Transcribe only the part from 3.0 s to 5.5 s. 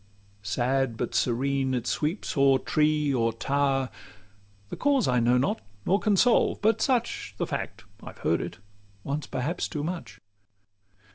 or tower; The cause I know